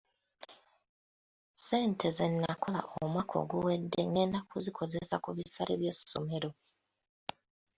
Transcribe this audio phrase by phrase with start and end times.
[1.53, 6.49] Ssente ze nakola omwaka oguwedde ngenda kuzikozesa ku bisale by’essomero.